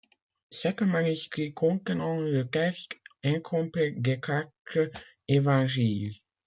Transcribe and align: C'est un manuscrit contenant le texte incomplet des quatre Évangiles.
C'est 0.49 0.81
un 0.81 0.87
manuscrit 0.87 1.53
contenant 1.53 2.19
le 2.19 2.49
texte 2.49 2.95
incomplet 3.23 3.91
des 3.91 4.19
quatre 4.19 4.49
Évangiles. 5.27 6.15